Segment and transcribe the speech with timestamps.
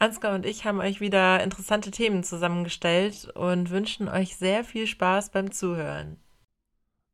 [0.00, 5.30] Ansgar und ich haben euch wieder interessante Themen zusammengestellt und wünschen euch sehr viel Spaß
[5.30, 6.16] beim Zuhören.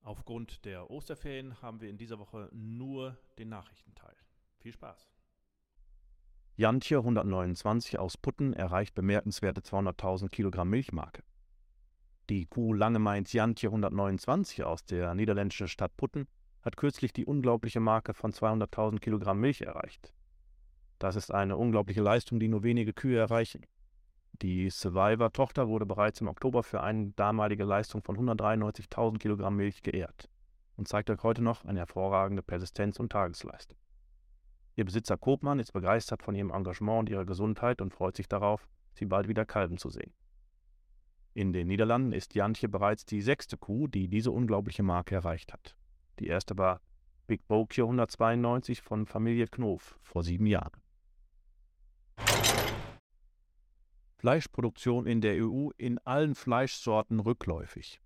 [0.03, 4.15] Aufgrund der Osterferien haben wir in dieser Woche nur den Nachrichtenteil.
[4.61, 5.11] Viel Spaß.
[6.55, 11.25] Jantje 129 aus Putten erreicht bemerkenswerte 200.000 Kilogramm Milchmarke.
[12.31, 16.29] Die Kuh Langemains Jantje 129 aus der niederländischen Stadt Putten
[16.63, 20.13] hat kürzlich die unglaubliche Marke von 200.000 Kilogramm Milch erreicht.
[20.99, 23.67] Das ist eine unglaubliche Leistung, die nur wenige Kühe erreichen.
[24.43, 30.29] Die Survivor-Tochter wurde bereits im Oktober für eine damalige Leistung von 193.000 Kilogramm Milch geehrt
[30.77, 33.79] und zeigt euch heute noch eine hervorragende Persistenz und Tagesleistung.
[34.77, 38.69] Ihr Besitzer Kopmann ist begeistert von ihrem Engagement und ihrer Gesundheit und freut sich darauf,
[38.93, 40.13] sie bald wieder kalben zu sehen.
[41.33, 45.77] In den Niederlanden ist Jantje bereits die sechste Kuh, die diese unglaubliche Marke erreicht hat.
[46.19, 46.81] Die erste war
[47.27, 50.81] Big Bokje 192 von Familie Knof vor sieben Jahren.
[54.19, 58.01] Fleischproduktion in der EU in allen Fleischsorten rückläufig.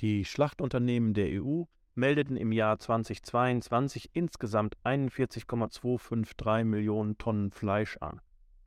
[0.00, 8.20] Die Schlachtunternehmen der EU meldeten im Jahr 2022 insgesamt 41,253 Millionen Tonnen Fleisch an.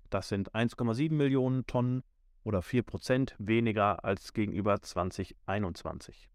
[0.10, 2.04] Das sind 1,7 Millionen Tonnen
[2.44, 6.30] oder 4 Prozent weniger als gegenüber 2021.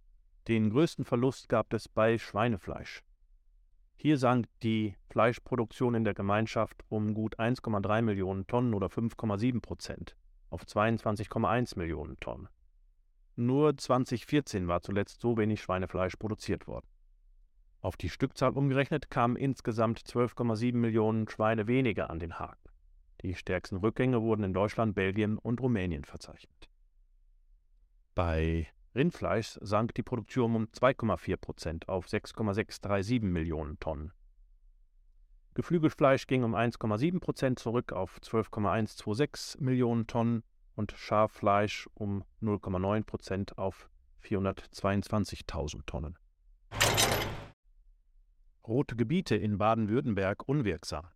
[0.48, 3.02] Den größten Verlust gab es bei Schweinefleisch.
[3.96, 10.16] Hier sank die Fleischproduktion in der Gemeinschaft um gut 1,3 Millionen Tonnen oder 5,7 Prozent
[10.50, 12.48] auf 22,1 Millionen Tonnen.
[13.36, 16.86] Nur 2014 war zuletzt so wenig Schweinefleisch produziert worden.
[17.80, 22.70] Auf die Stückzahl umgerechnet kamen insgesamt 12,7 Millionen Schweine weniger an den Haken.
[23.22, 26.68] Die stärksten Rückgänge wurden in Deutschland, Belgien und Rumänien verzeichnet.
[28.14, 34.10] Bei Rindfleisch sank die Produktion um 2,4 Prozent auf 6,637 Millionen Tonnen.
[35.52, 43.58] Geflügelfleisch ging um 1,7 Prozent zurück auf 12,126 Millionen Tonnen und Schaffleisch um 0,9 Prozent
[43.58, 43.90] auf
[44.22, 46.18] 422.000 Tonnen.
[48.66, 51.06] Rote Gebiete in Baden-Württemberg unwirksam.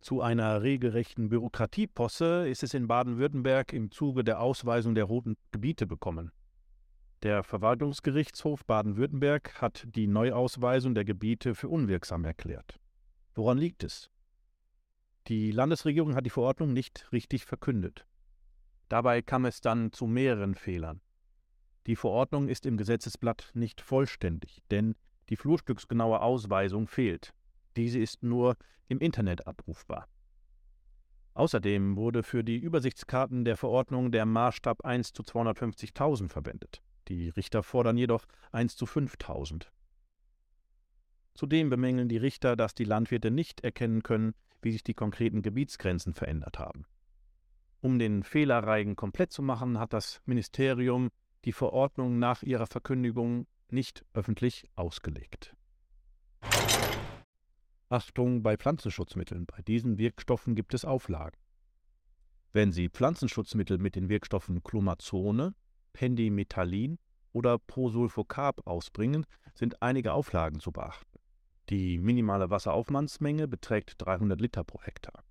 [0.00, 5.86] Zu einer regelrechten Bürokratieposse ist es in Baden-Württemberg im Zuge der Ausweisung der roten Gebiete
[5.86, 6.32] bekommen.
[7.24, 12.78] Der Verwaltungsgerichtshof Baden-Württemberg hat die Neuausweisung der Gebiete für unwirksam erklärt.
[13.34, 14.08] Woran liegt es?
[15.26, 18.06] Die Landesregierung hat die Verordnung nicht richtig verkündet.
[18.88, 21.00] Dabei kam es dann zu mehreren Fehlern.
[21.88, 24.94] Die Verordnung ist im Gesetzesblatt nicht vollständig, denn
[25.28, 27.34] die flurstücksgenaue Ausweisung fehlt.
[27.76, 30.06] Diese ist nur im Internet abrufbar.
[31.34, 36.80] Außerdem wurde für die Übersichtskarten der Verordnung der Maßstab 1 zu 250.000 verwendet.
[37.08, 39.72] Die Richter fordern jedoch 1 zu 5000.
[41.34, 46.12] Zudem bemängeln die Richter, dass die Landwirte nicht erkennen können, wie sich die konkreten Gebietsgrenzen
[46.12, 46.84] verändert haben.
[47.80, 51.10] Um den Fehlerreigen komplett zu machen, hat das Ministerium
[51.44, 55.54] die Verordnung nach ihrer Verkündigung nicht öffentlich ausgelegt.
[57.88, 59.46] Achtung bei Pflanzenschutzmitteln.
[59.46, 61.38] Bei diesen Wirkstoffen gibt es Auflagen.
[62.52, 65.54] Wenn Sie Pflanzenschutzmittel mit den Wirkstoffen Clomazone,
[65.92, 66.98] Pendimethalin
[67.32, 71.18] oder Prosulfocarb ausbringen, sind einige Auflagen zu beachten.
[71.68, 75.24] Die minimale Wasseraufmannsmenge beträgt 300 Liter pro Hektar.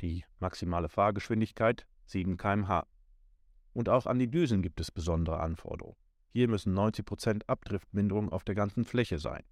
[0.00, 2.86] Die maximale Fahrgeschwindigkeit 7 km/h.
[3.72, 5.96] Und auch an die Düsen gibt es besondere Anforderungen.
[6.32, 9.44] Hier müssen 90% Abdriftminderung auf der ganzen Fläche sein.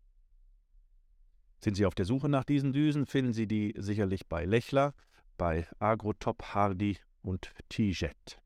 [1.62, 4.94] Sind Sie auf der Suche nach diesen Düsen, finden Sie die sicherlich bei Lechler,
[5.38, 8.41] bei Agrotop Hardy und T-Jet.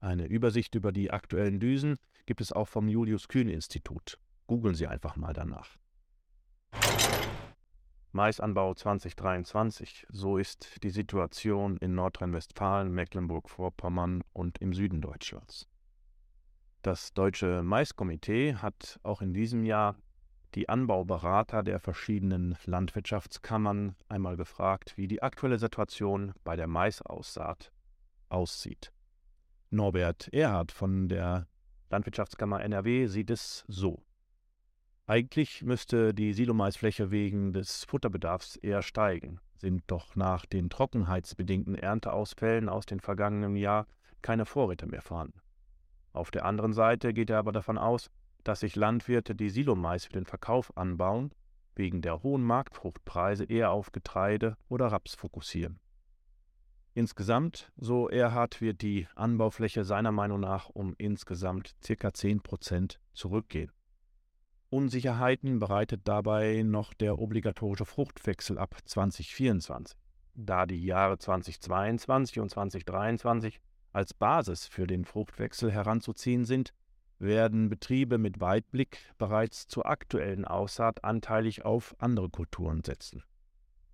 [0.00, 1.96] Eine Übersicht über die aktuellen Düsen
[2.26, 4.18] gibt es auch vom Julius Kühn Institut.
[4.46, 5.76] Googeln Sie einfach mal danach.
[8.12, 10.06] Maisanbau 2023.
[10.10, 15.68] So ist die Situation in Nordrhein-Westfalen, Mecklenburg-Vorpommern und im Süden Deutschlands.
[16.82, 19.96] Das Deutsche Maiskomitee hat auch in diesem Jahr
[20.54, 27.70] die Anbauberater der verschiedenen Landwirtschaftskammern einmal gefragt, wie die aktuelle Situation bei der Maisaussaat
[28.30, 28.92] aussieht.
[29.70, 31.48] Norbert Erhard von der
[31.90, 34.02] Landwirtschaftskammer NRW sieht es so.
[35.06, 39.40] Eigentlich müsste die Silomaisfläche wegen des Futterbedarfs eher steigen.
[39.58, 43.86] sind doch nach den trockenheitsbedingten Ernteausfällen aus dem vergangenen Jahr
[44.22, 45.40] keine Vorräte mehr vorhanden.
[46.12, 48.10] Auf der anderen Seite geht er aber davon aus,
[48.44, 51.32] dass sich Landwirte, die Silomais für den Verkauf anbauen,
[51.74, 55.80] wegen der hohen Marktfruchtpreise eher auf Getreide oder Raps fokussieren.
[56.96, 62.14] Insgesamt, so Erhard, wird die Anbaufläche seiner Meinung nach um insgesamt ca.
[62.14, 63.70] 10 Prozent zurückgehen.
[64.70, 69.94] Unsicherheiten bereitet dabei noch der obligatorische Fruchtwechsel ab 2024,
[70.32, 73.60] da die Jahre 2022 und 2023
[73.92, 76.72] als Basis für den Fruchtwechsel heranzuziehen sind,
[77.18, 83.22] werden Betriebe mit Weitblick bereits zur aktuellen Aussaat anteilig auf andere Kulturen setzen.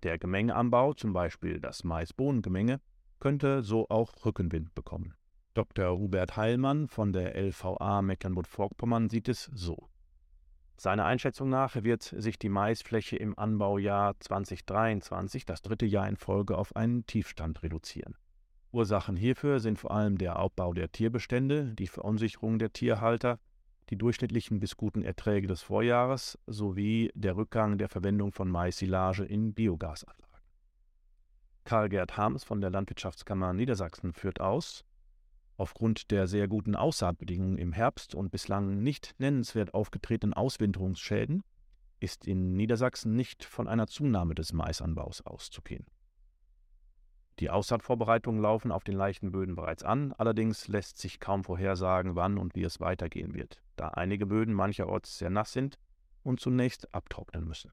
[0.03, 2.79] Der Gemengeanbau, zum Beispiel das Mais-Bohnen-Gemenge,
[3.23, 5.13] könnte so auch Rückenwind bekommen.
[5.53, 5.97] Dr.
[5.97, 9.87] Hubert Heilmann von der LVA Mecklenburg-Vorpommern sieht es so.
[10.75, 16.57] Seiner Einschätzung nach wird sich die Maisfläche im Anbaujahr 2023, das dritte Jahr in Folge,
[16.57, 18.17] auf einen Tiefstand reduzieren.
[18.73, 23.39] Ursachen hierfür sind vor allem der Abbau der Tierbestände, die Verunsicherung der Tierhalter,
[23.89, 29.53] die durchschnittlichen bis guten Erträge des Vorjahres sowie der Rückgang der Verwendung von Mais-Silage in
[29.53, 30.32] Biogasanlagen.
[31.65, 34.83] Karl-Gerd Harms von der Landwirtschaftskammer Niedersachsen führt aus,
[35.57, 41.43] aufgrund der sehr guten Aussaatbedingungen im Herbst und bislang nicht nennenswert aufgetretenen Auswinterungsschäden
[42.03, 45.85] ist in Niedersachsen nicht von einer Zunahme des Maisanbaus auszugehen.
[47.39, 52.37] Die Aussaatvorbereitungen laufen auf den leichten Böden bereits an, allerdings lässt sich kaum vorhersagen, wann
[52.37, 55.79] und wie es weitergehen wird, da einige Böden mancherorts sehr nass sind
[56.21, 57.71] und zunächst abtrocknen müssen.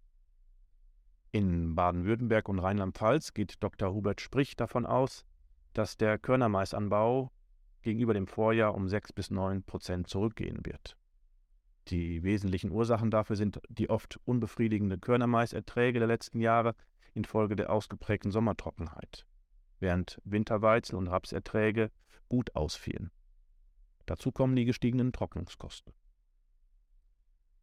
[1.32, 3.92] In Baden-Württemberg und Rheinland-Pfalz geht Dr.
[3.92, 5.24] Hubert Sprich davon aus,
[5.74, 7.30] dass der Körnermaisanbau
[7.82, 10.96] gegenüber dem Vorjahr um 6 bis 9 Prozent zurückgehen wird.
[11.88, 16.74] Die wesentlichen Ursachen dafür sind die oft unbefriedigende Körnermaiserträge der letzten Jahre
[17.14, 19.26] infolge der ausgeprägten Sommertrockenheit
[19.80, 21.90] während Winterweizen- und Rapserträge
[22.28, 23.10] gut ausfielen.
[24.06, 25.92] Dazu kommen die gestiegenen Trocknungskosten.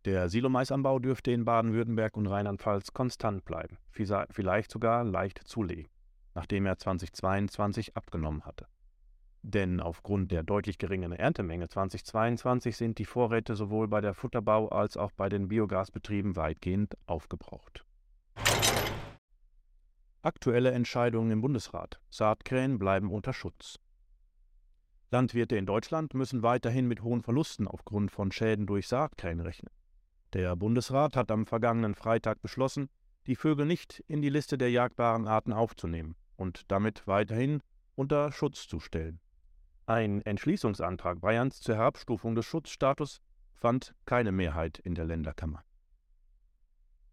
[0.08, 5.92] Der Silomaisanbau dürfte in Baden-Württemberg und Rheinland-Pfalz konstant bleiben, vielleicht sogar leicht zulegen,
[6.34, 8.68] nachdem er 2022 abgenommen hatte.
[9.42, 14.96] Denn aufgrund der deutlich geringeren Erntemenge 2022 sind die Vorräte sowohl bei der Futterbau als
[14.96, 17.84] auch bei den Biogasbetrieben weitgehend aufgebraucht.
[20.22, 22.00] Aktuelle Entscheidungen im Bundesrat.
[22.10, 23.78] Saatkrähen bleiben unter Schutz.
[25.12, 29.77] Landwirte in Deutschland müssen weiterhin mit hohen Verlusten aufgrund von Schäden durch Saatkrähen rechnen.
[30.34, 32.90] Der Bundesrat hat am vergangenen Freitag beschlossen,
[33.28, 37.62] die Vögel nicht in die Liste der jagdbaren Arten aufzunehmen und damit weiterhin
[37.96, 39.20] unter Schutz zu stellen.
[39.86, 43.22] Ein Entschließungsantrag Bayerns zur Herabstufung des Schutzstatus
[43.56, 45.64] fand keine Mehrheit in der Länderkammer.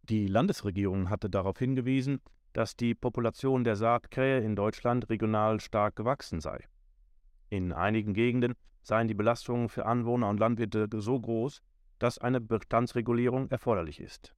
[0.03, 2.21] Die Landesregierung hatte darauf hingewiesen,
[2.53, 6.65] dass die Population der Saatkrähe in Deutschland regional stark gewachsen sei.
[7.49, 11.63] In einigen Gegenden seien die Belastungen für Anwohner und Landwirte so groß,
[12.05, 14.35] dass eine Bestandsregulierung erforderlich ist.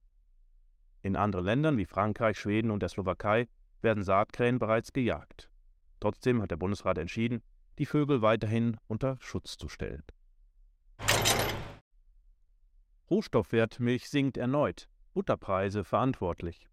[1.01, 3.49] In anderen Ländern wie Frankreich, Schweden und der Slowakei
[3.81, 5.49] werden Saatkrähen bereits gejagt.
[5.99, 7.43] Trotzdem hat der Bundesrat entschieden,
[7.77, 10.05] die Vögel weiterhin unter Schutz zu stellen.
[13.09, 16.69] Rohstoffwert Milch sinkt erneut, Butterpreise verantwortlich.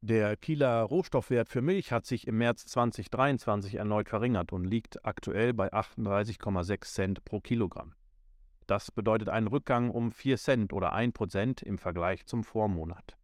[0.00, 5.52] Der Kieler Rohstoffwert für Milch hat sich im März 2023 erneut verringert und liegt aktuell
[5.52, 7.92] bei 38,6 Cent pro Kilogramm.
[8.70, 13.16] Das bedeutet einen Rückgang um 4 Cent oder 1 Prozent im Vergleich zum Vormonat.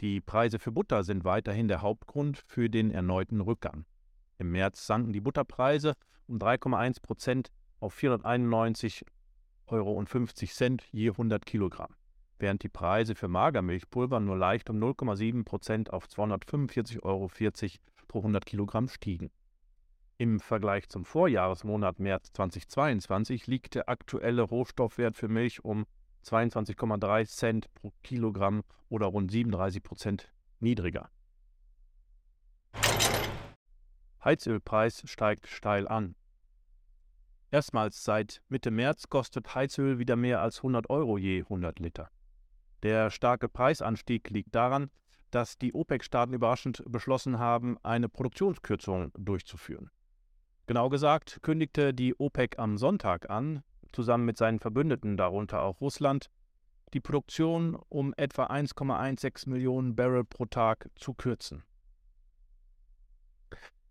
[0.00, 3.84] Die Preise für Butter sind weiterhin der Hauptgrund für den erneuten Rückgang.
[4.38, 5.96] Im März sanken die Butterpreise
[6.28, 9.04] um 3,1 Prozent auf 491,50
[9.66, 10.02] Euro
[10.92, 11.94] je 100 Kilogramm
[12.38, 17.30] während die Preise für Magermilchpulver nur leicht um 0,7 Prozent auf 245,40 Euro
[18.08, 19.30] pro 100 Kilogramm stiegen.
[20.20, 25.86] Im Vergleich zum Vorjahresmonat März 2022 liegt der aktuelle Rohstoffwert für Milch um
[26.26, 31.08] 22,3 Cent pro Kilogramm oder rund 37 Prozent niedriger.
[34.22, 36.14] Heizölpreis steigt steil an.
[37.50, 42.10] Erstmals seit Mitte März kostet Heizöl wieder mehr als 100 Euro je 100 Liter.
[42.82, 44.90] Der starke Preisanstieg liegt daran,
[45.30, 49.90] dass die OPEC-Staaten überraschend beschlossen haben, eine Produktionskürzung durchzuführen.
[50.70, 56.30] Genau gesagt kündigte die OPEC am Sonntag an, zusammen mit seinen Verbündeten, darunter auch Russland,
[56.94, 61.64] die Produktion um etwa 1,16 Millionen Barrel pro Tag zu kürzen.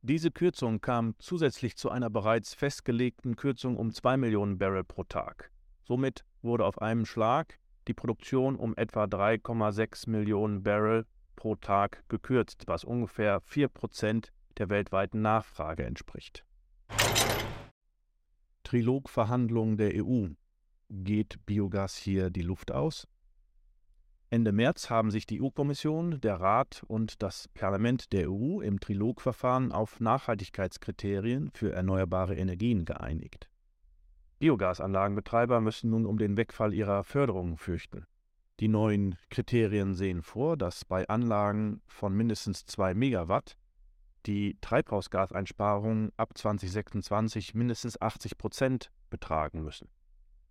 [0.03, 5.51] Diese Kürzung kam zusätzlich zu einer bereits festgelegten Kürzung um 2 Millionen Barrel pro Tag.
[5.83, 7.59] Somit wurde auf einem Schlag
[7.89, 11.05] die Produktion um etwa 3,6 Millionen Barrel
[11.35, 16.45] pro Tag gekürzt, was ungefähr 4% der weltweiten Nachfrage entspricht.
[18.69, 20.27] Trilogverhandlungen der EU.
[20.91, 23.07] Geht Biogas hier die Luft aus?
[24.29, 29.71] Ende März haben sich die EU-Kommission, der Rat und das Parlament der EU im Trilogverfahren
[29.71, 33.49] auf Nachhaltigkeitskriterien für erneuerbare Energien geeinigt.
[34.37, 38.05] Biogasanlagenbetreiber müssen nun um den Wegfall ihrer Förderung fürchten.
[38.59, 43.57] Die neuen Kriterien sehen vor, dass bei Anlagen von mindestens 2 Megawatt
[44.25, 49.89] die Treibhausgaseinsparungen ab 2026 mindestens 80 Prozent betragen müssen.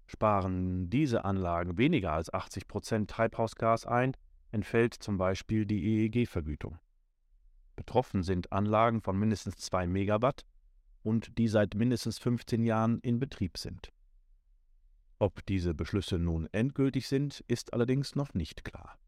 [0.06, 4.16] Sparen diese Anlagen weniger als 80 Prozent Treibhausgas ein,
[4.50, 6.78] entfällt zum Beispiel die EEG-Vergütung.
[7.76, 10.44] Betroffen sind Anlagen von mindestens 2 Megawatt
[11.02, 13.92] und die seit mindestens 15 Jahren in Betrieb sind.
[15.18, 18.98] Ob diese Beschlüsse nun endgültig sind, ist allerdings noch nicht klar.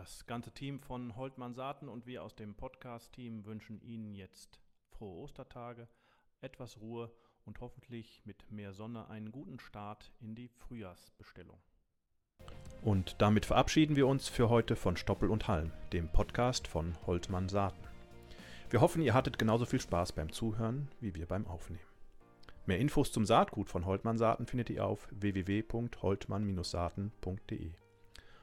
[0.00, 5.24] Das ganze Team von Holtmann Saaten und wir aus dem Podcast-Team wünschen Ihnen jetzt frohe
[5.24, 5.88] Ostertage,
[6.40, 7.12] etwas Ruhe
[7.44, 11.58] und hoffentlich mit mehr Sonne einen guten Start in die Frühjahrsbestellung.
[12.80, 17.50] Und damit verabschieden wir uns für heute von Stoppel und Halm, dem Podcast von Holtmann
[17.50, 17.86] Saaten.
[18.70, 21.84] Wir hoffen, ihr hattet genauso viel Spaß beim Zuhören wie wir beim Aufnehmen.
[22.64, 27.74] Mehr Infos zum Saatgut von Holtmann Saaten findet ihr auf www.holtmann-saaten.de.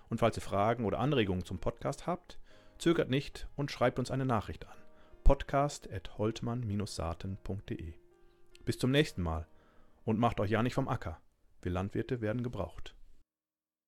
[0.10, 2.40] Und falls ihr Fragen oder Anregungen zum Podcast habt,
[2.78, 4.76] zögert nicht und schreibt uns eine Nachricht an.
[5.24, 7.94] podcast.holtmann-saaten.de.
[8.66, 9.48] Bis zum nächsten Mal
[10.06, 11.20] und macht euch ja nicht vom Acker.
[11.62, 12.97] Wir Landwirte werden gebraucht.